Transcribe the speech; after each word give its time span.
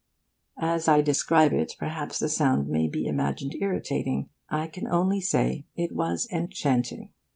As 0.57 0.87
I 0.87 1.01
describe 1.03 1.53
it, 1.53 1.75
perhaps 1.77 2.17
the 2.17 2.27
sound 2.27 2.67
may 2.67 2.87
be 2.87 3.05
imagined 3.05 3.53
irritating. 3.59 4.29
I 4.49 4.65
can 4.65 4.87
only 4.87 5.21
say 5.21 5.67
it 5.75 5.91
was 5.91 6.27
enchanting. 6.31 7.11